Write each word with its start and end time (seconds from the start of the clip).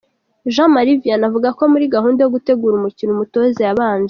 Jean 0.53 0.69
Marie 0.75 0.99
Vianney 1.03 1.27
avuga 1.29 1.49
ko 1.57 1.63
muri 1.71 1.85
gahunda 1.95 2.19
yo 2.21 2.31
gutegura 2.35 2.73
umukino 2.77 3.11
umutoza 3.13 3.59
yabanje 3.67 3.99